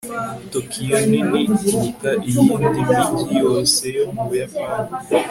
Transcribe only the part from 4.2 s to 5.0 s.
buyapani